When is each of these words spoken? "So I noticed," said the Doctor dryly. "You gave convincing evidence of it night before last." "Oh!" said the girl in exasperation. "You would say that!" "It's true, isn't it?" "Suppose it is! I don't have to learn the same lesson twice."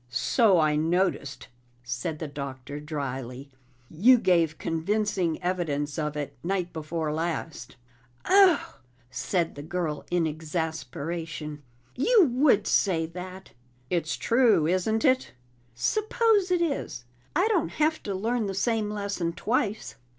"So 0.09 0.59
I 0.59 0.77
noticed," 0.77 1.47
said 1.83 2.17
the 2.17 2.27
Doctor 2.27 2.79
dryly. 2.79 3.51
"You 3.87 4.17
gave 4.17 4.57
convincing 4.57 5.39
evidence 5.43 5.99
of 5.99 6.17
it 6.17 6.35
night 6.43 6.73
before 6.73 7.13
last." 7.13 7.75
"Oh!" 8.25 8.79
said 9.11 9.53
the 9.53 9.61
girl 9.61 10.03
in 10.09 10.25
exasperation. 10.25 11.61
"You 11.95 12.25
would 12.33 12.65
say 12.65 13.05
that!" 13.05 13.51
"It's 13.91 14.17
true, 14.17 14.65
isn't 14.65 15.05
it?" 15.05 15.33
"Suppose 15.75 16.49
it 16.49 16.63
is! 16.63 17.05
I 17.35 17.47
don't 17.49 17.73
have 17.73 18.01
to 18.01 18.15
learn 18.15 18.47
the 18.47 18.55
same 18.55 18.89
lesson 18.89 19.33
twice." 19.33 19.97